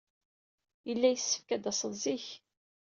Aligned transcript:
Yella 0.87 1.07
yessefk 1.09 1.47
ad 1.55 1.61
d-tased 1.63 1.93
zik. 2.03 2.25